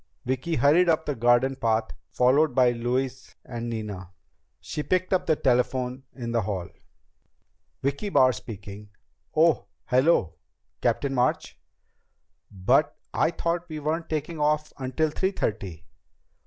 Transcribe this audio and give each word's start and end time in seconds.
Vicki 0.25 0.55
hurried 0.55 0.89
up 0.89 1.05
the 1.05 1.13
garden 1.13 1.55
path, 1.55 1.89
followed 2.11 2.55
by 2.55 2.71
Louise 2.71 3.35
and 3.45 3.69
Nina. 3.69 4.09
She 4.59 4.81
picked 4.81 5.13
up 5.13 5.27
the 5.27 5.35
telephone 5.35 6.01
in 6.15 6.31
the 6.31 6.41
hall. 6.41 6.67
"Vicki 7.83 8.09
Barr 8.09 8.33
speaking.... 8.33 8.89
Oh, 9.35 9.67
hello, 9.85 10.37
Captain 10.81 11.13
March.... 11.13 11.55
But 12.49 12.97
I 13.13 13.29
thought 13.29 13.69
we 13.69 13.77
weren't 13.79 14.09
taking 14.09 14.39
off 14.39 14.73
until 14.79 15.11
three 15.11 15.29
thirty. 15.33 15.85